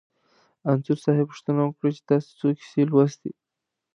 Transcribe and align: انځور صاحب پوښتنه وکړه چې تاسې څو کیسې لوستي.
انځور 0.69 0.97
صاحب 1.05 1.27
پوښتنه 1.31 1.61
وکړه 1.63 1.89
چې 1.95 2.01
تاسې 2.09 2.29
څو 2.39 2.47
کیسې 2.59 2.81
لوستي. 2.89 3.31